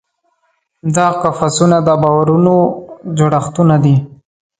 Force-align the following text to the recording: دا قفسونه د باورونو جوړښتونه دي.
دا 0.95 1.07
قفسونه 1.21 1.77
د 1.87 1.89
باورونو 2.01 2.55
جوړښتونه 3.17 3.75
دي. 3.83 3.95